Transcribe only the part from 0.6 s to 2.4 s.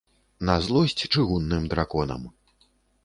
злосць чыгунным драконам.